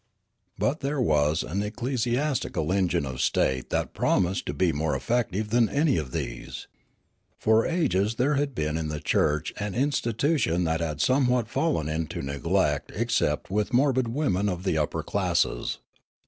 [0.57, 5.69] But there was an ecclesiastical engine of state that promised to be more effective than
[5.69, 6.65] any of these.
[7.37, 12.23] For ages there had been in the church an institution that had somewhat fallen into
[12.23, 15.77] neglect except with morbid women of the upper classes.